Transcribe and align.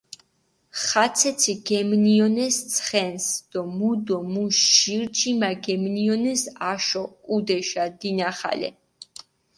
ხაცეცი 0.83 1.53
გეგმეჸონეს 1.67 2.55
ცხენს 2.73 3.25
დო 3.51 3.61
მუ 3.77 3.91
დო 4.05 4.17
მუში 4.33 4.67
ჟირ 4.77 5.03
ჯიმა 5.17 5.49
გემნიჸონეს 5.63 6.41
აშო, 6.71 7.03
ჸუდეშა, 7.25 7.85
დინახალე. 7.99 8.69